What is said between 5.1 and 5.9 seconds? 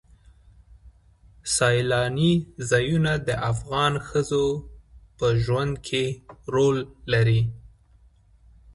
په ژوند